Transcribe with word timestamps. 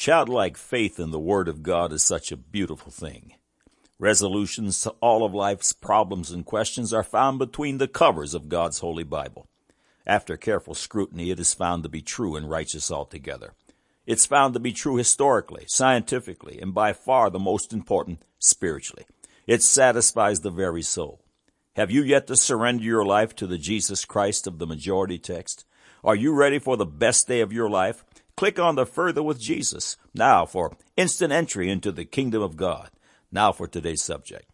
Childlike 0.00 0.56
faith 0.56 0.98
in 0.98 1.10
the 1.10 1.20
Word 1.20 1.46
of 1.46 1.62
God 1.62 1.92
is 1.92 2.02
such 2.02 2.32
a 2.32 2.36
beautiful 2.38 2.90
thing. 2.90 3.34
Resolutions 3.98 4.80
to 4.80 4.94
all 5.02 5.26
of 5.26 5.34
life's 5.34 5.74
problems 5.74 6.30
and 6.30 6.42
questions 6.46 6.94
are 6.94 7.02
found 7.02 7.38
between 7.38 7.76
the 7.76 7.86
covers 7.86 8.32
of 8.32 8.48
God's 8.48 8.78
Holy 8.78 9.02
Bible. 9.02 9.46
After 10.06 10.38
careful 10.38 10.72
scrutiny, 10.72 11.30
it 11.30 11.38
is 11.38 11.52
found 11.52 11.82
to 11.82 11.90
be 11.90 12.00
true 12.00 12.34
and 12.34 12.48
righteous 12.48 12.90
altogether. 12.90 13.52
It's 14.06 14.24
found 14.24 14.54
to 14.54 14.58
be 14.58 14.72
true 14.72 14.96
historically, 14.96 15.66
scientifically, 15.68 16.58
and 16.62 16.72
by 16.72 16.94
far 16.94 17.28
the 17.28 17.38
most 17.38 17.70
important 17.70 18.22
spiritually. 18.38 19.04
It 19.46 19.62
satisfies 19.62 20.40
the 20.40 20.50
very 20.50 20.80
soul. 20.80 21.20
Have 21.76 21.90
you 21.90 22.02
yet 22.02 22.26
to 22.28 22.36
surrender 22.36 22.84
your 22.84 23.04
life 23.04 23.36
to 23.36 23.46
the 23.46 23.58
Jesus 23.58 24.06
Christ 24.06 24.46
of 24.46 24.58
the 24.58 24.66
majority 24.66 25.18
text? 25.18 25.66
Are 26.02 26.16
you 26.16 26.32
ready 26.32 26.58
for 26.58 26.78
the 26.78 26.86
best 26.86 27.28
day 27.28 27.42
of 27.42 27.52
your 27.52 27.68
life? 27.68 28.02
Click 28.40 28.58
on 28.58 28.74
the 28.74 28.86
Further 28.86 29.22
with 29.22 29.38
Jesus 29.38 29.98
now 30.14 30.46
for 30.46 30.74
instant 30.96 31.30
entry 31.30 31.68
into 31.68 31.92
the 31.92 32.06
kingdom 32.06 32.40
of 32.40 32.56
God. 32.56 32.88
Now 33.30 33.52
for 33.52 33.68
today's 33.68 34.02
subject. 34.02 34.46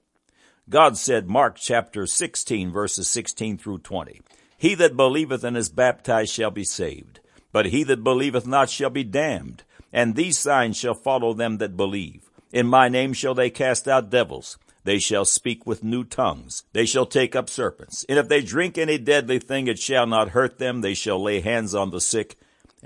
God 0.69 0.97
said, 0.97 1.29
Mark 1.29 1.55
chapter 1.57 2.05
16 2.05 2.73
verses 2.73 3.07
16 3.07 3.59
through 3.59 3.79
20, 3.79 4.23
He 4.59 4.75
that 4.75 4.97
believeth 4.97 5.45
and 5.45 5.57
is 5.57 5.69
baptized 5.69 6.35
shall 6.35 6.51
be 6.51 6.65
saved, 6.65 7.21
but 7.53 7.67
he 7.67 7.85
that 7.85 8.03
believeth 8.03 8.45
not 8.45 8.71
shall 8.71 8.91
be 8.91 9.05
damned. 9.05 9.63
And 9.93 10.17
these 10.17 10.37
signs 10.37 10.77
shall 10.77 10.95
follow 10.95 11.33
them 11.33 11.59
that 11.59 11.77
believe. 11.77 12.29
In 12.53 12.67
my 12.67 12.89
name 12.89 13.13
shall 13.13 13.37
they 13.37 13.51
cast 13.51 13.87
out 13.87 14.11
devils. 14.11 14.59
They 14.83 14.99
shall 14.99 15.25
speak 15.25 15.65
with 15.65 15.85
new 15.85 16.03
tongues. 16.03 16.65
They 16.73 16.87
shall 16.87 17.07
take 17.07 17.37
up 17.37 17.49
serpents. 17.49 18.05
And 18.09 18.19
if 18.19 18.29
they 18.29 18.43
drink 18.43 18.79
any 18.79 18.99
deadly 18.99 19.39
thing, 19.39 19.69
it 19.69 19.79
shall 19.79 20.09
not 20.09 20.31
hurt 20.31 20.59
them. 20.59 20.81
They 20.81 20.95
shall 20.95 21.23
lay 21.23 21.39
hands 21.39 21.73
on 21.73 21.93
the 21.93 22.01
sick 22.01 22.37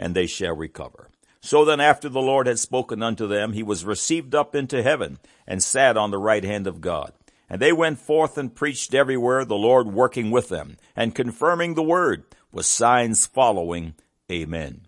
and 0.01 0.17
they 0.17 0.27
shall 0.27 0.57
recover. 0.57 1.11
So 1.43 1.65
then 1.65 1.79
after 1.79 2.09
the 2.09 2.21
Lord 2.21 2.47
had 2.47 2.59
spoken 2.59 3.03
unto 3.03 3.29
them, 3.29 3.53
he 3.53 3.63
was 3.63 3.85
received 3.85 4.35
up 4.35 4.55
into 4.57 4.83
heaven, 4.83 5.19
and 5.47 5.62
sat 5.62 5.97
on 5.97 6.11
the 6.11 6.19
right 6.19 6.42
hand 6.42 6.67
of 6.67 6.81
God. 6.81 7.12
And 7.48 7.61
they 7.61 7.73
went 7.73 7.98
forth 7.98 8.39
and 8.39 8.55
preached 8.55 8.95
everywhere, 8.95 9.45
the 9.45 9.57
Lord 9.57 9.92
working 9.92 10.31
with 10.31 10.48
them, 10.48 10.79
and 10.97 11.15
confirming 11.15 11.75
the 11.75 11.83
word, 11.83 12.25
with 12.51 12.67
signs 12.67 13.27
following. 13.27 13.95
Amen. 14.31 14.87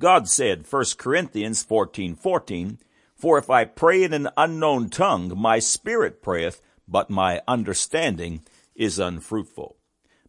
God 0.00 0.28
said, 0.28 0.64
1 0.68 0.84
Corinthians 0.96 1.62
14, 1.62 2.14
14, 2.14 2.78
For 3.16 3.38
if 3.38 3.50
I 3.50 3.64
pray 3.64 4.02
in 4.02 4.12
an 4.12 4.28
unknown 4.36 4.90
tongue, 4.90 5.32
my 5.36 5.58
spirit 5.58 6.22
prayeth, 6.22 6.60
but 6.86 7.10
my 7.10 7.40
understanding 7.48 8.42
is 8.74 8.98
unfruitful. 8.98 9.76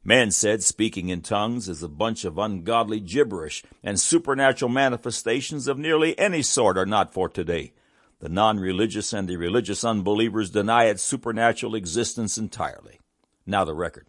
Man 0.05 0.31
said 0.31 0.61
speaking 0.63 1.07
in 1.07 1.21
tongues 1.21 1.69
is 1.69 1.81
a 1.81 1.87
bunch 1.87 2.25
of 2.25 2.37
ungodly 2.37 2.99
gibberish, 2.99 3.63
and 3.81 3.97
supernatural 3.97 4.67
manifestations 4.67 5.65
of 5.67 5.77
nearly 5.77 6.17
any 6.19 6.41
sort 6.41 6.77
are 6.77 6.85
not 6.85 7.13
for 7.13 7.29
today. 7.29 7.71
The 8.19 8.27
non-religious 8.27 9.13
and 9.13 9.29
the 9.29 9.37
religious 9.37 9.85
unbelievers 9.85 10.49
deny 10.49 10.85
its 10.85 11.03
supernatural 11.03 11.73
existence 11.73 12.37
entirely. 12.37 12.99
Now 13.45 13.63
the 13.63 13.73
record. 13.73 14.07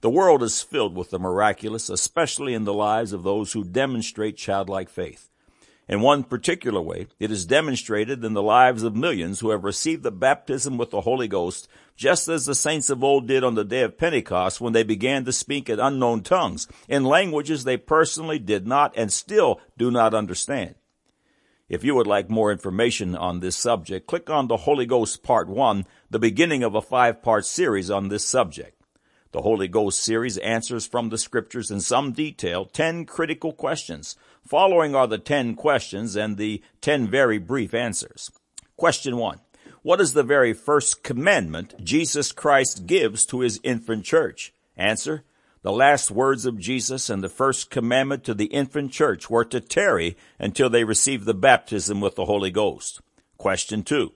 The 0.00 0.10
world 0.10 0.42
is 0.42 0.62
filled 0.62 0.96
with 0.96 1.10
the 1.10 1.18
miraculous, 1.18 1.90
especially 1.90 2.54
in 2.54 2.64
the 2.64 2.74
lives 2.74 3.12
of 3.12 3.24
those 3.24 3.52
who 3.52 3.64
demonstrate 3.64 4.38
childlike 4.38 4.88
faith. 4.88 5.28
In 5.88 6.00
one 6.00 6.24
particular 6.24 6.80
way, 6.80 7.06
it 7.20 7.30
is 7.30 7.46
demonstrated 7.46 8.24
in 8.24 8.32
the 8.32 8.42
lives 8.42 8.82
of 8.82 8.96
millions 8.96 9.38
who 9.38 9.50
have 9.50 9.62
received 9.62 10.02
the 10.02 10.10
baptism 10.10 10.78
with 10.78 10.90
the 10.90 11.02
Holy 11.02 11.28
Ghost, 11.28 11.68
just 11.94 12.26
as 12.26 12.46
the 12.46 12.56
saints 12.56 12.90
of 12.90 13.04
old 13.04 13.28
did 13.28 13.44
on 13.44 13.54
the 13.54 13.64
day 13.64 13.82
of 13.82 13.96
Pentecost 13.96 14.60
when 14.60 14.72
they 14.72 14.82
began 14.82 15.24
to 15.24 15.32
speak 15.32 15.68
in 15.68 15.78
unknown 15.78 16.22
tongues, 16.22 16.66
in 16.88 17.04
languages 17.04 17.62
they 17.62 17.76
personally 17.76 18.40
did 18.40 18.66
not 18.66 18.94
and 18.96 19.12
still 19.12 19.60
do 19.78 19.92
not 19.92 20.12
understand. 20.12 20.74
If 21.68 21.84
you 21.84 21.94
would 21.94 22.06
like 22.08 22.28
more 22.30 22.50
information 22.50 23.14
on 23.14 23.38
this 23.38 23.56
subject, 23.56 24.08
click 24.08 24.28
on 24.28 24.48
the 24.48 24.56
Holy 24.56 24.86
Ghost 24.86 25.22
Part 25.22 25.48
1, 25.48 25.84
the 26.10 26.18
beginning 26.18 26.64
of 26.64 26.74
a 26.74 26.82
five-part 26.82 27.46
series 27.46 27.90
on 27.90 28.08
this 28.08 28.24
subject. 28.24 28.75
The 29.36 29.42
Holy 29.42 29.68
Ghost 29.68 30.00
series 30.00 30.38
answers 30.38 30.86
from 30.86 31.10
the 31.10 31.18
scriptures 31.18 31.70
in 31.70 31.82
some 31.82 32.12
detail 32.12 32.64
10 32.64 33.04
critical 33.04 33.52
questions. 33.52 34.16
Following 34.48 34.94
are 34.94 35.06
the 35.06 35.18
10 35.18 35.56
questions 35.56 36.16
and 36.16 36.38
the 36.38 36.62
10 36.80 37.06
very 37.06 37.36
brief 37.36 37.74
answers. 37.74 38.30
Question 38.78 39.18
1. 39.18 39.38
What 39.82 40.00
is 40.00 40.14
the 40.14 40.22
very 40.22 40.54
first 40.54 41.02
commandment 41.02 41.74
Jesus 41.84 42.32
Christ 42.32 42.86
gives 42.86 43.26
to 43.26 43.40
his 43.40 43.60
infant 43.62 44.06
church? 44.06 44.54
Answer. 44.74 45.22
The 45.60 45.70
last 45.70 46.10
words 46.10 46.46
of 46.46 46.58
Jesus 46.58 47.10
and 47.10 47.22
the 47.22 47.28
first 47.28 47.68
commandment 47.68 48.24
to 48.24 48.32
the 48.32 48.46
infant 48.46 48.90
church 48.90 49.28
were 49.28 49.44
to 49.44 49.60
tarry 49.60 50.16
until 50.38 50.70
they 50.70 50.84
receive 50.84 51.26
the 51.26 51.34
baptism 51.34 52.00
with 52.00 52.14
the 52.14 52.24
Holy 52.24 52.50
Ghost. 52.50 53.02
Question 53.36 53.82
2. 53.82 54.14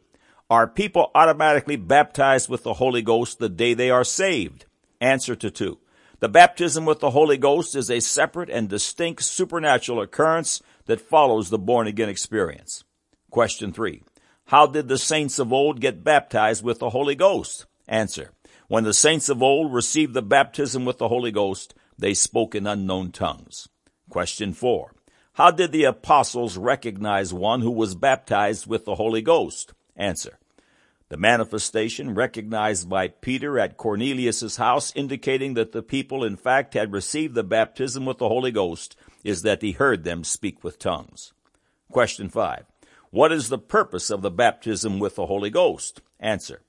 Are 0.48 0.66
people 0.66 1.10
automatically 1.14 1.76
baptized 1.76 2.48
with 2.48 2.62
the 2.62 2.72
Holy 2.72 3.02
Ghost 3.02 3.38
the 3.38 3.50
day 3.50 3.75
they 3.75 3.91
are 3.91 4.02
saved? 4.02 4.64
Answer 5.00 5.34
to 5.37 5.50
two. 5.50 5.78
The 6.19 6.28
baptism 6.28 6.84
with 6.84 7.00
the 7.00 7.11
Holy 7.11 7.38
Ghost 7.38 7.75
is 7.75 7.91
a 7.91 8.00
separate 8.00 8.50
and 8.50 8.69
distinct 8.69 9.22
supernatural 9.25 10.03
occurrence 10.03 10.62
that 10.84 11.00
follows 11.00 11.49
the 11.49 11.59
born 11.59 11.87
again 11.87 12.11
experience. 12.11 12.84
Question 13.31 13.72
three. 13.72 14.03
How 14.47 14.66
did 14.66 14.88
the 14.88 14.99
saints 14.99 15.38
of 15.38 15.53
old 15.53 15.81
get 15.81 16.05
baptized 16.05 16.62
with 16.62 16.81
the 16.81 16.91
Holy 16.91 17.15
Ghost? 17.15 17.66
Answer. 17.88 18.33
When 18.69 18.84
the 18.84 18.93
saints 18.93 19.28
of 19.28 19.43
old 19.43 19.72
received 19.72 20.12
the 20.12 20.22
baptism 20.22 20.84
with 20.84 20.99
the 20.99 21.09
Holy 21.09 21.31
Ghost, 21.31 21.75
they 21.97 22.12
spoke 22.12 22.55
in 22.55 22.67
unknown 22.67 23.12
tongues. 23.12 23.69
Question 24.11 24.53
four. 24.53 24.93
How 25.34 25.50
did 25.50 25.72
the 25.72 25.84
apostles 25.84 26.59
recognize 26.59 27.32
one 27.32 27.62
who 27.62 27.71
was 27.71 27.94
baptized 27.94 28.67
with 28.67 28.84
the 28.84 28.97
Holy 28.97 29.22
Ghost? 29.22 29.72
Answer. 29.97 30.40
The 31.10 31.16
manifestation 31.16 32.15
recognized 32.15 32.88
by 32.88 33.09
Peter 33.09 33.59
at 33.59 33.76
Cornelius' 33.76 34.56
house 34.56 34.93
indicating 34.94 35.54
that 35.54 35.72
the 35.72 35.82
people 35.82 36.22
in 36.22 36.37
fact 36.37 36.75
had 36.75 36.93
received 36.93 37.34
the 37.34 37.43
baptism 37.43 38.06
with 38.06 38.19
the 38.19 38.28
Holy 38.28 38.53
Ghost 38.53 38.94
is 39.25 39.43
that 39.43 39.60
he 39.60 39.72
heard 39.72 40.04
them 40.04 40.22
speak 40.22 40.62
with 40.62 40.78
tongues. 40.78 41.32
Question 41.91 42.28
5. 42.28 42.65
What 43.10 43.32
is 43.32 43.49
the 43.49 43.59
purpose 43.59 44.09
of 44.09 44.22
the 44.22 44.31
baptism 44.31 45.00
with 45.00 45.16
the 45.16 45.26
Holy 45.26 45.50
Ghost? 45.50 46.00
Answer. 46.20 46.62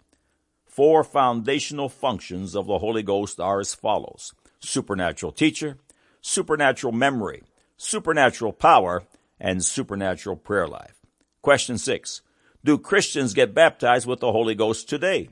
Four 0.66 1.04
foundational 1.04 1.88
functions 1.88 2.56
of 2.56 2.66
the 2.66 2.80
Holy 2.80 3.04
Ghost 3.04 3.40
are 3.40 3.60
as 3.60 3.76
follows. 3.76 4.34
Supernatural 4.60 5.34
teacher, 5.34 5.78
supernatural 6.20 6.94
memory, 6.94 7.44
supernatural 7.78 8.54
power, 8.54 9.04
and 9.40 9.64
supernatural 9.64 10.36
prayer 10.36 10.68
life. 10.68 11.00
Question 11.44 11.78
6. 11.78 12.24
Do 12.64 12.78
Christians 12.78 13.34
get 13.34 13.56
baptized 13.56 14.06
with 14.06 14.20
the 14.20 14.32
Holy 14.32 14.54
Ghost 14.54 14.88
today? 14.88 15.30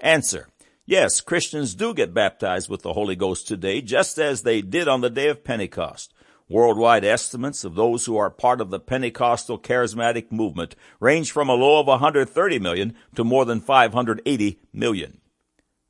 Answer. 0.00 0.48
Yes, 0.86 1.20
Christians 1.20 1.74
do 1.74 1.92
get 1.92 2.14
baptized 2.14 2.70
with 2.70 2.82
the 2.82 2.94
Holy 2.94 3.16
Ghost 3.16 3.46
today, 3.46 3.82
just 3.82 4.18
as 4.18 4.42
they 4.42 4.62
did 4.62 4.88
on 4.88 5.02
the 5.02 5.10
day 5.10 5.28
of 5.28 5.44
Pentecost. 5.44 6.14
Worldwide 6.48 7.04
estimates 7.04 7.64
of 7.64 7.74
those 7.74 8.06
who 8.06 8.16
are 8.16 8.30
part 8.30 8.60
of 8.60 8.70
the 8.70 8.80
Pentecostal 8.80 9.58
charismatic 9.58 10.32
movement 10.32 10.74
range 11.00 11.32
from 11.32 11.48
a 11.48 11.54
low 11.54 11.80
of 11.80 11.86
130 11.86 12.58
million 12.58 12.94
to 13.14 13.24
more 13.24 13.44
than 13.44 13.60
580 13.60 14.58
million. 14.72 15.20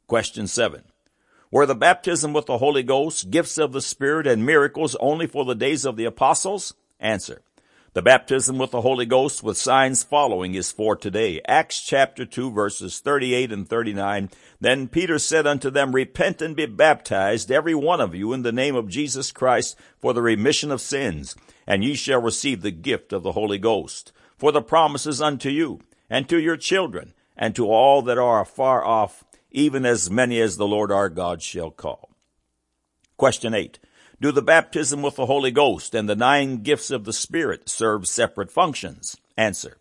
Question 0.07 0.47
7. 0.47 0.83
Were 1.51 1.67
the 1.67 1.75
baptism 1.75 2.33
with 2.33 2.47
the 2.47 2.59
Holy 2.59 2.83
Ghost, 2.83 3.31
gifts 3.31 3.59
of 3.59 3.73
the 3.73 3.81
Spirit, 3.81 4.27
and 4.27 4.45
miracles 4.45 4.97
only 4.99 5.29
for 5.29 5.45
the 5.45 5.55
days 5.55 5.85
of 5.85 5.97
the 5.97 6.05
apostles? 6.05 6.75
Answer. 6.99 7.43
The 7.95 8.03
baptism 8.03 8.59
with 8.59 8.73
the 8.73 8.81
Holy 8.81 9.07
Ghost 9.07 9.45
with 9.45 9.57
signs 9.57 10.03
following 10.03 10.57
is 10.57 10.73
for 10.73 10.97
today. 10.97 11.41
Acts 11.47 11.81
chapter 11.81 12.27
2 12.27 12.51
verses 12.51 12.99
38 12.99 13.53
and 13.53 13.69
39. 13.69 14.31
Then 14.61 14.89
Peter 14.89 15.17
said 15.17 15.47
unto 15.47 15.71
them, 15.71 15.95
Repent 15.95 16.43
and 16.43 16.57
be 16.57 16.67
baptized, 16.67 17.53
every 17.53 17.75
one 17.77 18.01
of 18.01 18.13
you, 18.13 18.33
in 18.33 18.43
the 18.43 18.51
name 18.51 18.75
of 18.75 18.89
Jesus 18.89 19.31
Christ 19.31 19.79
for 20.01 20.13
the 20.13 20.23
remission 20.23 20.73
of 20.73 20.81
sins, 20.81 21.37
and 21.69 21.85
ye 21.85 21.95
shall 21.95 22.21
receive 22.21 22.63
the 22.63 22.73
gift 22.73 23.13
of 23.13 23.23
the 23.23 23.31
Holy 23.31 23.59
Ghost. 23.59 24.11
For 24.37 24.51
the 24.51 24.61
promises 24.61 25.23
unto 25.23 25.49
you, 25.49 25.79
and 26.11 26.29
to 26.29 26.41
your 26.41 26.57
children, 26.57 27.15
and 27.37 27.55
to 27.55 27.71
all 27.71 28.03
that 28.03 28.19
are 28.19 28.41
afar 28.41 28.85
off, 28.85 29.23
even 29.53 29.87
as 29.87 30.11
many 30.11 30.41
as 30.41 30.57
the 30.57 30.67
Lord 30.67 30.91
our 30.91 31.09
God 31.09 31.43
shall 31.43 31.71
call. 31.71 32.11
Question 33.17 33.55
8. 33.55 33.79
Do 34.25 34.33
the 34.33 34.41
baptism 34.41 35.03
with 35.03 35.17
the 35.17 35.27
Holy 35.27 35.51
Ghost 35.51 35.95
and 35.95 36.09
the 36.09 36.17
nine 36.17 36.63
gifts 36.63 36.91
of 36.91 37.05
the 37.05 37.13
Spirit 37.13 37.69
serve 37.69 38.09
separate 38.09 38.51
functions? 38.51 39.19
Answer. 39.37 39.77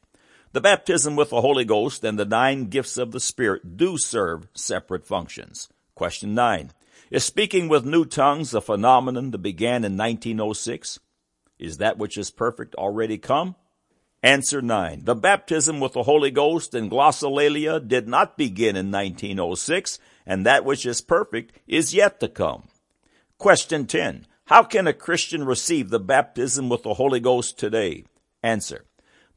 The 0.52 0.60
baptism 0.60 1.16
with 1.16 1.30
the 1.30 1.40
Holy 1.40 1.64
Ghost 1.64 2.04
and 2.04 2.20
the 2.20 2.26
nine 2.26 2.66
gifts 2.66 2.98
of 2.98 3.14
the 3.14 3.22
Spirit 3.22 3.78
do 3.78 3.98
serve 3.98 4.50
separate 4.54 5.08
functions. 5.08 5.70
Question 5.96 6.36
9. 6.36 6.72
Is 7.10 7.24
speaking 7.24 7.70
with 7.70 7.86
new 7.86 8.04
tongues 8.04 8.54
a 8.54 8.60
phenomenon 8.60 9.32
that 9.32 9.38
began 9.38 9.86
in 9.86 9.96
1906? 9.96 11.00
Is 11.58 11.78
that 11.78 11.98
which 11.98 12.18
is 12.18 12.30
perfect 12.30 12.76
already 12.76 13.18
come? 13.18 13.56
Answer 14.22 14.62
9. 14.62 15.06
The 15.06 15.16
baptism 15.16 15.80
with 15.80 15.94
the 15.94 16.04
Holy 16.04 16.32
Ghost 16.32 16.74
and 16.74 16.92
glossolalia 16.92 17.80
did 17.88 18.10
not 18.10 18.38
begin 18.38 18.76
in 18.76 18.92
1906, 18.92 20.00
and 20.26 20.46
that 20.46 20.66
which 20.66 20.86
is 20.86 21.00
perfect 21.00 21.58
is 21.66 21.94
yet 21.94 22.20
to 22.20 22.28
come. 22.28 22.64
Question 23.38 23.88
10. 23.88 24.26
How 24.48 24.64
can 24.64 24.88
a 24.88 24.94
Christian 24.94 25.46
receive 25.46 25.90
the 25.90 26.02
baptism 26.02 26.68
with 26.68 26.84
the 26.84 26.96
Holy 26.96 27.22
Ghost 27.22 27.58
today? 27.58 28.04
Answer. 28.44 28.84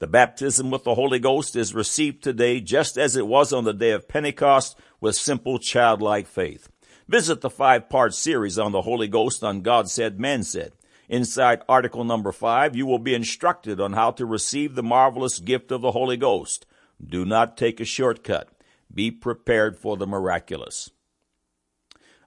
The 0.01 0.09
baptism 0.09 0.69
with 0.69 0.83
the 0.83 0.97
Holy 0.97 1.21
Ghost 1.21 1.55
is 1.55 1.77
received 1.77 2.25
today 2.25 2.61
just 2.61 2.99
as 2.99 3.15
it 3.15 3.29
was 3.29 3.53
on 3.53 3.63
the 3.63 3.73
day 3.73 3.93
of 3.93 4.09
Pentecost 4.09 4.77
with 5.01 5.15
simple 5.15 5.61
childlike 5.61 6.27
faith. 6.27 6.69
Visit 7.07 7.41
the 7.41 7.49
five 7.49 7.89
part 7.89 8.15
series 8.15 8.59
on 8.59 8.73
the 8.73 8.83
Holy 8.83 9.07
Ghost 9.07 9.45
on 9.45 9.61
God 9.61 9.89
said, 9.89 10.19
man 10.19 10.43
said. 10.43 10.73
Inside 11.09 11.63
article 11.69 12.03
number 12.03 12.33
five, 12.33 12.75
you 12.75 12.85
will 12.85 12.99
be 12.99 13.15
instructed 13.15 13.81
on 13.81 13.93
how 13.93 14.11
to 14.11 14.27
receive 14.27 14.75
the 14.75 14.83
marvelous 14.83 15.39
gift 15.39 15.71
of 15.71 15.83
the 15.83 15.93
Holy 15.93 16.17
Ghost. 16.17 16.67
Do 17.03 17.25
not 17.25 17.57
take 17.57 17.79
a 17.79 17.85
shortcut. 17.85 18.49
Be 18.93 19.13
prepared 19.13 19.79
for 19.79 19.97
the 19.97 20.07
miraculous. 20.09 20.91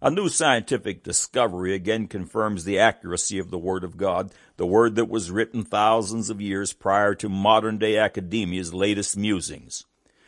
A 0.01 0.09
new 0.09 0.29
scientific 0.29 1.03
discovery 1.03 1.73
again 1.73 2.07
confirms 2.07 2.63
the 2.63 2.79
accuracy 2.79 3.37
of 3.37 3.51
the 3.51 3.57
Word 3.57 3.83
of 3.83 3.97
God, 3.97 4.31
the 4.55 4.65
Word 4.65 4.95
that 4.95 5.09
was 5.09 5.29
written 5.29 5.63
thousands 5.63 6.29
of 6.29 6.39
years 6.39 6.71
prior 6.71 7.13
to 7.15 7.27
modern 7.27 7.77
day 7.77 7.97
academia's 7.97 8.73
latest 8.73 9.17
musings. 9.17 9.83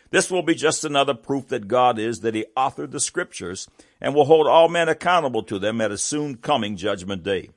This 0.10 0.30
will 0.30 0.42
be 0.42 0.56
just 0.56 0.84
another 0.84 1.14
proof 1.14 1.48
that 1.48 1.70
God 1.70 1.98
is 1.98 2.20
that 2.20 2.36
He 2.36 2.46
authored 2.58 2.92
the 2.92 3.00
Scriptures 3.00 3.70
and 4.02 4.14
will 4.14 4.26
hold 4.26 4.46
all 4.46 4.68
men 4.68 4.90
accountable 4.90 5.44
to 5.44 5.58
them 5.58 5.80
at 5.80 5.90
a 5.92 5.98
soon 5.98 6.36
coming 6.36 6.76
judgment 6.76 7.24
day. 7.24 7.52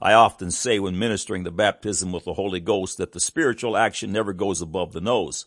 I 0.00 0.12
often 0.12 0.52
say 0.52 0.78
when 0.78 0.96
ministering 0.96 1.42
the 1.42 1.50
baptism 1.50 2.12
with 2.12 2.26
the 2.26 2.34
Holy 2.34 2.60
Ghost 2.60 2.96
that 2.98 3.10
the 3.10 3.18
spiritual 3.18 3.76
action 3.76 4.12
never 4.12 4.32
goes 4.32 4.60
above 4.60 4.92
the 4.92 5.00
nose. 5.00 5.46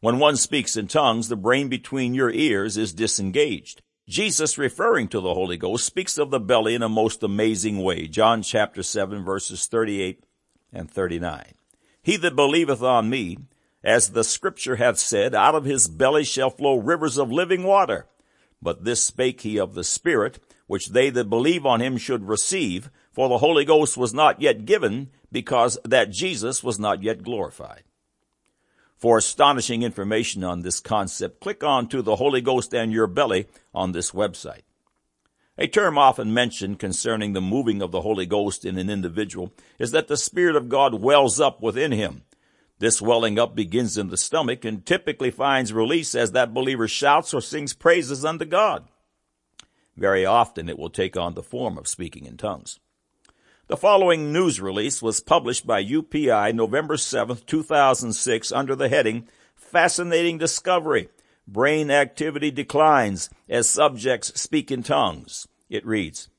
When 0.00 0.18
one 0.18 0.36
speaks 0.36 0.78
in 0.78 0.88
tongues, 0.88 1.28
the 1.28 1.36
brain 1.36 1.68
between 1.68 2.14
your 2.14 2.30
ears 2.30 2.78
is 2.78 2.94
disengaged. 2.94 3.82
Jesus, 4.08 4.56
referring 4.56 5.08
to 5.08 5.20
the 5.20 5.34
Holy 5.34 5.58
Ghost, 5.58 5.84
speaks 5.84 6.16
of 6.16 6.30
the 6.30 6.40
belly 6.40 6.74
in 6.74 6.82
a 6.82 6.88
most 6.88 7.22
amazing 7.22 7.82
way. 7.82 8.06
John 8.06 8.40
chapter 8.40 8.82
7 8.82 9.22
verses 9.22 9.66
38 9.66 10.24
and 10.72 10.90
39. 10.90 11.52
He 12.00 12.16
that 12.16 12.34
believeth 12.34 12.82
on 12.82 13.10
me, 13.10 13.36
as 13.84 14.10
the 14.10 14.24
scripture 14.24 14.76
hath 14.76 14.98
said, 14.98 15.34
out 15.34 15.54
of 15.54 15.66
his 15.66 15.88
belly 15.88 16.24
shall 16.24 16.48
flow 16.48 16.78
rivers 16.78 17.18
of 17.18 17.30
living 17.30 17.64
water. 17.64 18.06
But 18.62 18.84
this 18.84 19.02
spake 19.02 19.42
he 19.42 19.58
of 19.58 19.74
the 19.74 19.84
Spirit, 19.84 20.38
which 20.66 20.88
they 20.88 21.10
that 21.10 21.28
believe 21.28 21.66
on 21.66 21.82
him 21.82 21.98
should 21.98 22.26
receive, 22.26 22.90
for 23.12 23.28
the 23.28 23.38
Holy 23.38 23.66
Ghost 23.66 23.98
was 23.98 24.14
not 24.14 24.40
yet 24.40 24.64
given, 24.64 25.10
because 25.30 25.78
that 25.84 26.10
Jesus 26.10 26.64
was 26.64 26.78
not 26.78 27.02
yet 27.02 27.22
glorified. 27.22 27.82
For 28.98 29.16
astonishing 29.16 29.84
information 29.84 30.42
on 30.42 30.62
this 30.62 30.80
concept, 30.80 31.40
click 31.40 31.62
on 31.62 31.86
to 31.88 32.02
the 32.02 32.16
Holy 32.16 32.40
Ghost 32.40 32.74
and 32.74 32.92
your 32.92 33.06
belly 33.06 33.46
on 33.72 33.92
this 33.92 34.10
website. 34.10 34.62
A 35.56 35.68
term 35.68 35.96
often 35.96 36.34
mentioned 36.34 36.80
concerning 36.80 37.32
the 37.32 37.40
moving 37.40 37.80
of 37.80 37.92
the 37.92 38.00
Holy 38.00 38.26
Ghost 38.26 38.64
in 38.64 38.76
an 38.76 38.90
individual 38.90 39.52
is 39.78 39.92
that 39.92 40.08
the 40.08 40.16
Spirit 40.16 40.56
of 40.56 40.68
God 40.68 40.94
wells 40.94 41.38
up 41.38 41.62
within 41.62 41.92
him. 41.92 42.22
This 42.80 43.00
welling 43.00 43.38
up 43.38 43.54
begins 43.54 43.96
in 43.96 44.08
the 44.08 44.16
stomach 44.16 44.64
and 44.64 44.84
typically 44.84 45.30
finds 45.30 45.72
release 45.72 46.16
as 46.16 46.32
that 46.32 46.54
believer 46.54 46.88
shouts 46.88 47.32
or 47.32 47.40
sings 47.40 47.74
praises 47.74 48.24
unto 48.24 48.44
God. 48.44 48.88
Very 49.96 50.26
often 50.26 50.68
it 50.68 50.78
will 50.78 50.90
take 50.90 51.16
on 51.16 51.34
the 51.34 51.42
form 51.42 51.78
of 51.78 51.88
speaking 51.88 52.24
in 52.24 52.36
tongues. 52.36 52.80
The 53.68 53.76
following 53.76 54.32
news 54.32 54.62
release 54.62 55.02
was 55.02 55.20
published 55.20 55.66
by 55.66 55.84
UPI 55.84 56.54
November 56.54 56.96
7, 56.96 57.36
2006 57.44 58.50
under 58.50 58.74
the 58.74 58.88
heading 58.88 59.28
Fascinating 59.54 60.38
Discovery. 60.38 61.10
Brain 61.46 61.90
activity 61.90 62.50
declines 62.50 63.28
as 63.46 63.68
subjects 63.68 64.40
speak 64.40 64.70
in 64.70 64.82
tongues. 64.82 65.46
It 65.68 65.84
reads, 65.84 66.30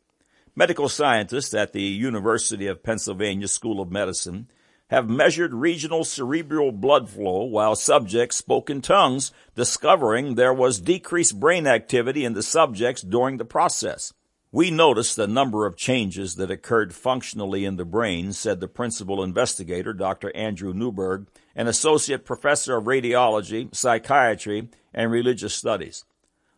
Medical 0.56 0.90
scientists 0.90 1.54
at 1.54 1.72
the 1.72 1.84
University 1.84 2.66
of 2.66 2.82
Pennsylvania 2.82 3.48
School 3.48 3.80
of 3.80 3.92
Medicine 3.92 4.50
have 4.88 5.08
measured 5.08 5.54
regional 5.54 6.04
cerebral 6.04 6.72
blood 6.72 7.12
flow 7.12 7.44
while 7.44 7.76
subjects 7.76 8.38
spoke 8.38 8.72
in 8.72 8.82
tongues, 8.82 9.32
discovering 9.54 10.34
there 10.34 10.52
was 10.54 10.80
decreased 10.80 11.40
brain 11.40 11.68
activity 11.68 12.26
in 12.26 12.34
the 12.34 12.42
subjects 12.42 13.04
during 13.04 13.38
the 13.38 13.46
process. 13.46 14.14
We 14.52 14.72
noticed 14.72 15.16
the 15.16 15.28
number 15.28 15.68
of 15.68 15.78
changes 15.78 16.36
that 16.36 16.50
occurred 16.50 16.96
functionally 16.96 17.66
in 17.66 17.76
the 17.76 17.86
brain, 17.86 18.34
said 18.34 18.60
the 18.60 18.68
principal 18.68 19.24
investigator, 19.24 19.94
Dr. 19.94 20.36
Andrew 20.36 20.74
Newberg, 20.74 21.28
an 21.56 21.68
associate 21.68 22.26
professor 22.26 22.76
of 22.76 22.86
radiology, 22.86 23.74
psychiatry, 23.76 24.70
and 24.92 25.12
religious 25.12 25.54
studies. 25.54 26.04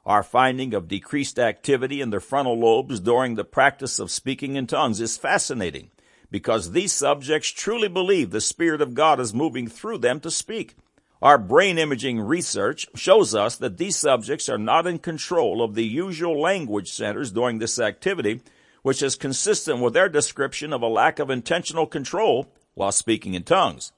Our 0.06 0.24
finding 0.24 0.74
of 0.74 0.88
decreased 0.88 1.38
activity 1.38 2.00
in 2.00 2.12
the 2.12 2.22
frontal 2.22 2.58
lobes 2.58 3.02
during 3.02 3.36
the 3.36 3.44
practice 3.44 4.00
of 4.00 4.10
speaking 4.10 4.56
in 4.56 4.68
tongues 4.68 5.02
is 5.02 5.18
fascinating 5.18 5.92
because 6.32 6.72
these 6.72 6.94
subjects 6.94 7.50
truly 7.50 7.90
believe 7.90 8.32
the 8.32 8.40
Spirit 8.40 8.82
of 8.82 8.94
God 8.94 9.20
is 9.20 9.34
moving 9.34 9.68
through 9.68 9.98
them 9.98 10.22
to 10.22 10.32
speak. 10.32 10.76
Our 11.22 11.38
brain 11.38 11.78
imaging 11.78 12.20
research 12.20 12.88
shows 12.96 13.36
us 13.36 13.56
that 13.58 13.78
these 13.78 13.96
subjects 13.96 14.50
are 14.50 14.58
not 14.58 14.88
in 14.88 14.98
control 14.98 15.62
of 15.62 15.76
the 15.76 15.86
usual 15.86 16.42
language 16.42 16.92
centers 16.92 17.32
during 17.32 17.60
this 17.60 17.78
activity, 17.78 18.42
which 18.82 19.04
is 19.04 19.16
consistent 19.16 19.82
with 19.82 19.94
their 19.94 20.10
description 20.10 20.74
of 20.74 20.82
a 20.82 20.88
lack 20.88 21.20
of 21.20 21.30
intentional 21.30 21.86
control 21.86 22.52
while 22.74 22.92
speaking 22.92 23.36
in 23.36 23.44
tongues. 23.44 23.92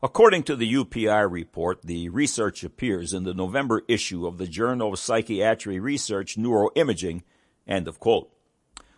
According 0.00 0.44
to 0.44 0.54
the 0.54 0.72
UPI 0.72 1.28
report, 1.28 1.82
the 1.82 2.08
research 2.10 2.62
appears 2.62 3.12
in 3.12 3.24
the 3.24 3.34
November 3.34 3.82
issue 3.88 4.24
of 4.24 4.38
the 4.38 4.46
Journal 4.46 4.92
of 4.92 4.98
Psychiatry 5.00 5.80
Research 5.80 6.36
Neuroimaging, 6.36 7.22
end 7.66 7.88
of 7.88 7.98
quote. 7.98 8.30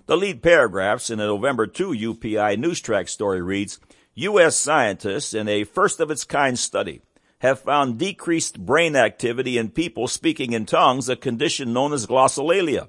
The 0.05 0.19
lead 0.19 0.43
paragraphs 0.43 1.09
in 1.09 1.21
a 1.21 1.27
November 1.27 1.67
2 1.67 1.89
UPI 1.89 2.59
Newstrack 2.59 3.09
story 3.09 3.41
reads, 3.41 3.81
U.S. 4.15 4.57
scientists 4.57 5.33
in 5.33 5.49
a 5.49 5.65
first 5.65 6.01
of 6.01 6.11
its 6.11 6.25
kind 6.25 6.59
study 6.59 7.01
have 7.39 7.61
found 7.61 7.99
decreased 7.99 8.65
brain 8.65 8.97
activity 8.97 9.59
in 9.59 9.71
people 9.71 10.09
speaking 10.09 10.53
in 10.53 10.67
tongues, 10.67 11.09
a 11.09 11.17
condition 11.17 11.73
known 11.73 11.93
as 11.93 12.07
glossolalia. 12.07 12.89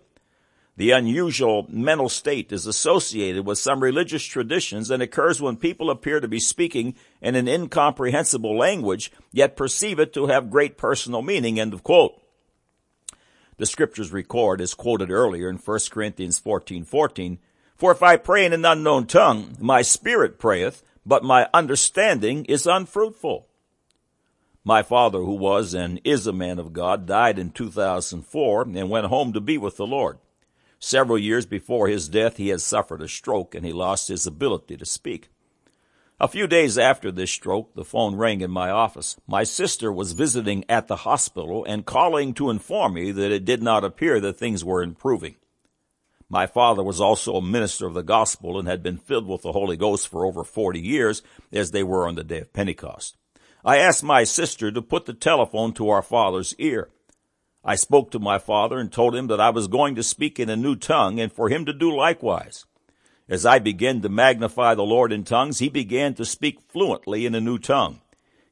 The 0.77 0.91
unusual 0.91 1.65
mental 1.69 2.07
state 2.07 2.51
is 2.51 2.67
associated 2.67 3.47
with 3.47 3.57
some 3.57 3.81
religious 3.81 4.23
traditions 4.23 4.91
and 4.91 5.01
occurs 5.01 5.41
when 5.41 5.57
people 5.57 5.89
appear 5.89 6.19
to 6.19 6.27
be 6.27 6.39
speaking 6.39 6.93
in 7.19 7.33
an 7.33 7.47
incomprehensible 7.47 8.55
language, 8.55 9.11
yet 9.31 9.57
perceive 9.57 9.99
it 9.99 10.13
to 10.13 10.27
have 10.27 10.51
great 10.51 10.77
personal 10.77 11.23
meaning. 11.23 11.59
End 11.59 11.73
of 11.73 11.81
quote. 11.81 12.21
The 13.57 13.65
scriptures 13.65 14.11
record, 14.11 14.61
as 14.61 14.75
quoted 14.75 15.09
earlier 15.09 15.49
in 15.49 15.57
1 15.57 15.79
Corinthians 15.89 16.37
14, 16.37 16.83
14, 16.83 17.39
For 17.75 17.91
if 17.91 18.03
I 18.03 18.15
pray 18.15 18.45
in 18.45 18.53
an 18.53 18.63
unknown 18.63 19.07
tongue, 19.07 19.57
my 19.59 19.81
spirit 19.81 20.37
prayeth, 20.37 20.83
but 21.03 21.23
my 21.23 21.49
understanding 21.55 22.45
is 22.45 22.67
unfruitful. 22.67 23.47
My 24.67 24.83
father, 24.83 25.19
who 25.19 25.35
was 25.35 25.73
and 25.73 26.01
is 26.03 26.27
a 26.27 26.33
man 26.33 26.59
of 26.59 26.73
God, 26.73 27.05
died 27.05 27.39
in 27.39 27.51
2004 27.51 28.63
and 28.63 28.89
went 28.89 29.05
home 29.05 29.31
to 29.31 29.39
be 29.39 29.57
with 29.57 29.77
the 29.77 29.87
Lord. 29.87 30.17
Several 30.77 31.17
years 31.17 31.45
before 31.45 31.87
his 31.87 32.09
death, 32.09 32.35
he 32.35 32.49
had 32.49 32.59
suffered 32.59 33.01
a 33.01 33.07
stroke 33.07 33.55
and 33.55 33.65
he 33.65 33.71
lost 33.71 34.09
his 34.09 34.27
ability 34.27 34.75
to 34.75 34.85
speak. 34.85 35.29
A 36.19 36.27
few 36.27 36.47
days 36.47 36.77
after 36.77 37.13
this 37.13 37.31
stroke, 37.31 37.75
the 37.75 37.85
phone 37.85 38.17
rang 38.17 38.41
in 38.41 38.51
my 38.51 38.69
office. 38.69 39.15
My 39.25 39.45
sister 39.45 39.89
was 39.89 40.11
visiting 40.11 40.65
at 40.67 40.89
the 40.89 40.97
hospital 40.97 41.63
and 41.63 41.85
calling 41.85 42.33
to 42.33 42.49
inform 42.49 42.95
me 42.95 43.11
that 43.13 43.31
it 43.31 43.45
did 43.45 43.63
not 43.63 43.85
appear 43.85 44.19
that 44.19 44.33
things 44.33 44.65
were 44.65 44.83
improving. 44.83 45.35
My 46.27 46.45
father 46.45 46.83
was 46.83 46.99
also 46.99 47.37
a 47.37 47.41
minister 47.41 47.87
of 47.87 47.93
the 47.93 48.03
gospel 48.03 48.59
and 48.59 48.67
had 48.67 48.83
been 48.83 48.97
filled 48.97 49.29
with 49.29 49.43
the 49.43 49.53
Holy 49.53 49.77
Ghost 49.77 50.09
for 50.09 50.25
over 50.25 50.43
40 50.43 50.81
years, 50.81 51.23
as 51.53 51.71
they 51.71 51.83
were 51.83 52.05
on 52.05 52.15
the 52.15 52.23
day 52.25 52.39
of 52.39 52.51
Pentecost. 52.51 53.15
I 53.65 53.77
asked 53.77 54.03
my 54.03 54.23
sister 54.23 54.71
to 54.71 54.81
put 54.81 55.05
the 55.05 55.13
telephone 55.13 55.73
to 55.73 55.89
our 55.89 56.01
father's 56.01 56.55
ear. 56.57 56.89
I 57.63 57.75
spoke 57.75 58.11
to 58.11 58.19
my 58.19 58.39
father 58.39 58.77
and 58.77 58.91
told 58.91 59.15
him 59.15 59.27
that 59.27 59.41
I 59.41 59.49
was 59.49 59.67
going 59.67 59.95
to 59.95 60.03
speak 60.03 60.39
in 60.39 60.49
a 60.49 60.55
new 60.55 60.75
tongue 60.75 61.19
and 61.19 61.31
for 61.31 61.49
him 61.49 61.65
to 61.65 61.73
do 61.73 61.93
likewise. 61.93 62.65
As 63.27 63.45
I 63.45 63.59
began 63.59 64.01
to 64.01 64.09
magnify 64.09 64.73
the 64.73 64.83
Lord 64.83 65.11
in 65.11 65.25
tongues, 65.25 65.59
he 65.59 65.67
began 65.67 66.13
to 66.13 66.23
speak 66.23 66.61
fluently 66.61 67.25
in 67.25 67.35
a 67.35 67.41
new 67.41 67.57
tongue. 67.59 67.99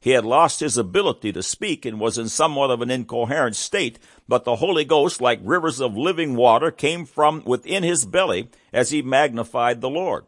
He 0.01 0.11
had 0.11 0.25
lost 0.25 0.59
his 0.59 0.77
ability 0.77 1.31
to 1.31 1.41
speak 1.41 1.85
and 1.85 1.99
was 1.99 2.17
in 2.17 2.27
somewhat 2.27 2.69
of 2.69 2.81
an 2.81 2.91
incoherent 2.91 3.55
state, 3.55 3.97
but 4.27 4.43
the 4.43 4.57
Holy 4.57 4.83
Ghost, 4.83 5.21
like 5.21 5.39
rivers 5.41 5.79
of 5.79 5.97
living 5.97 6.35
water, 6.35 6.69
came 6.69 7.05
from 7.05 7.41
within 7.45 7.83
his 7.83 8.05
belly 8.05 8.49
as 8.73 8.91
he 8.91 9.01
magnified 9.01 9.81
the 9.81 9.89
Lord. 9.89 10.25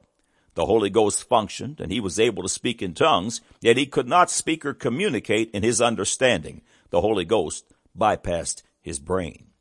The 0.57 0.65
Holy 0.65 0.89
Ghost 0.89 1.23
functioned 1.29 1.79
and 1.79 1.91
he 1.91 1.99
was 1.99 2.19
able 2.19 2.41
to 2.41 2.49
speak 2.49 2.81
in 2.81 2.95
tongues, 2.95 3.41
yet 3.61 3.77
he 3.77 3.85
could 3.85 4.07
not 4.07 4.31
speak 4.31 4.65
or 4.65 4.73
communicate 4.73 5.51
in 5.51 5.61
his 5.61 5.79
understanding. 5.79 6.63
The 6.89 7.01
Holy 7.01 7.25
Ghost 7.25 7.71
bypassed 7.95 8.63
his 8.81 8.97
brain. 8.97 9.51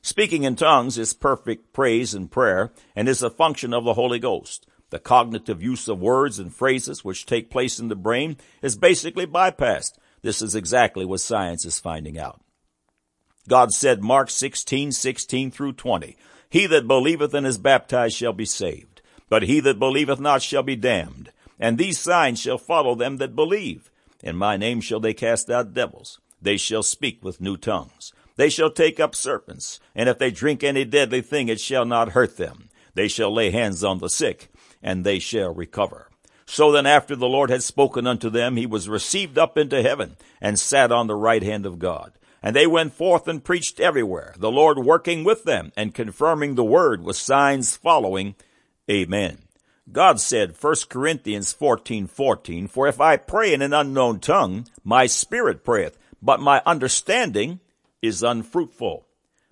Speaking 0.00 0.44
in 0.44 0.56
tongues 0.56 0.96
is 0.96 1.12
perfect 1.12 1.74
praise 1.74 2.14
and 2.14 2.30
prayer 2.30 2.72
and 2.94 3.06
is 3.06 3.22
a 3.22 3.28
function 3.28 3.74
of 3.74 3.84
the 3.84 3.92
Holy 3.92 4.18
Ghost. 4.18 4.66
The 4.88 4.98
cognitive 4.98 5.62
use 5.62 5.88
of 5.88 6.00
words 6.00 6.38
and 6.38 6.54
phrases 6.54 7.04
which 7.04 7.26
take 7.26 7.50
place 7.50 7.78
in 7.78 7.88
the 7.88 7.94
brain 7.94 8.38
is 8.62 8.76
basically 8.76 9.26
bypassed. 9.26 9.98
This 10.22 10.40
is 10.40 10.54
exactly 10.54 11.04
what 11.04 11.20
science 11.20 11.66
is 11.66 11.78
finding 11.78 12.18
out. 12.18 12.40
God 13.46 13.72
said, 13.72 14.02
Mark 14.02 14.30
16, 14.30 14.92
16 14.92 15.50
through 15.50 15.74
20, 15.74 16.16
He 16.48 16.66
that 16.66 16.88
believeth 16.88 17.34
and 17.34 17.46
is 17.46 17.58
baptized 17.58 18.16
shall 18.16 18.32
be 18.32 18.46
saved 18.46 18.95
but 19.28 19.44
he 19.44 19.60
that 19.60 19.78
believeth 19.78 20.20
not 20.20 20.42
shall 20.42 20.62
be 20.62 20.76
damned. 20.76 21.32
And 21.58 21.78
these 21.78 21.98
signs 21.98 22.40
shall 22.40 22.58
follow 22.58 22.94
them 22.94 23.16
that 23.16 23.34
believe. 23.34 23.90
In 24.22 24.36
my 24.36 24.56
name 24.56 24.80
shall 24.80 25.00
they 25.00 25.14
cast 25.14 25.50
out 25.50 25.74
devils. 25.74 26.20
They 26.40 26.56
shall 26.56 26.82
speak 26.82 27.24
with 27.24 27.40
new 27.40 27.56
tongues. 27.56 28.12
They 28.36 28.50
shall 28.50 28.70
take 28.70 29.00
up 29.00 29.14
serpents. 29.14 29.80
And 29.94 30.08
if 30.08 30.18
they 30.18 30.30
drink 30.30 30.62
any 30.62 30.84
deadly 30.84 31.22
thing, 31.22 31.48
it 31.48 31.60
shall 31.60 31.84
not 31.84 32.10
hurt 32.10 32.36
them. 32.36 32.68
They 32.94 33.08
shall 33.08 33.32
lay 33.32 33.50
hands 33.50 33.82
on 33.82 33.98
the 33.98 34.08
sick, 34.08 34.48
and 34.82 35.04
they 35.04 35.18
shall 35.18 35.54
recover. 35.54 36.08
So 36.46 36.70
then 36.70 36.86
after 36.86 37.16
the 37.16 37.26
Lord 37.26 37.50
had 37.50 37.62
spoken 37.62 38.06
unto 38.06 38.30
them, 38.30 38.56
he 38.56 38.66
was 38.66 38.88
received 38.88 39.36
up 39.36 39.58
into 39.58 39.82
heaven, 39.82 40.16
and 40.40 40.58
sat 40.58 40.92
on 40.92 41.06
the 41.06 41.16
right 41.16 41.42
hand 41.42 41.66
of 41.66 41.78
God. 41.78 42.12
And 42.42 42.54
they 42.54 42.66
went 42.66 42.92
forth 42.92 43.26
and 43.26 43.42
preached 43.42 43.80
everywhere, 43.80 44.34
the 44.38 44.50
Lord 44.50 44.78
working 44.78 45.24
with 45.24 45.44
them, 45.44 45.72
and 45.76 45.94
confirming 45.94 46.54
the 46.54 46.64
word 46.64 47.02
with 47.02 47.16
signs 47.16 47.76
following. 47.76 48.36
Amen. 48.90 49.38
God 49.90 50.20
said, 50.20 50.56
1 50.60 50.74
Corinthians 50.88 51.52
14, 51.52 52.06
14, 52.06 52.66
For 52.68 52.88
if 52.88 53.00
I 53.00 53.16
pray 53.16 53.54
in 53.54 53.62
an 53.62 53.72
unknown 53.72 54.20
tongue, 54.20 54.66
my 54.84 55.06
spirit 55.06 55.64
prayeth, 55.64 55.96
but 56.20 56.40
my 56.40 56.60
understanding 56.66 57.60
is 58.02 58.22
unfruitful. 58.22 59.06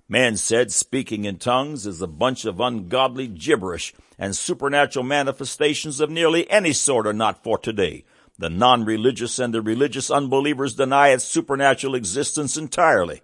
Man 0.08 0.36
said 0.36 0.70
speaking 0.70 1.24
in 1.24 1.38
tongues 1.38 1.86
is 1.86 2.02
a 2.02 2.06
bunch 2.06 2.44
of 2.44 2.60
ungodly 2.60 3.26
gibberish, 3.26 3.94
and 4.18 4.36
supernatural 4.36 5.04
manifestations 5.04 6.00
of 6.00 6.10
nearly 6.10 6.48
any 6.50 6.72
sort 6.72 7.06
are 7.06 7.12
not 7.12 7.42
for 7.42 7.58
today. 7.58 8.04
The 8.38 8.50
non-religious 8.50 9.38
and 9.38 9.54
the 9.54 9.62
religious 9.62 10.10
unbelievers 10.10 10.74
deny 10.74 11.10
its 11.10 11.24
supernatural 11.24 11.94
existence 11.94 12.56
entirely. 12.56 13.22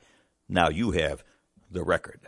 Now 0.48 0.68
you 0.68 0.92
have 0.92 1.24
the 1.70 1.82
record. 1.82 2.20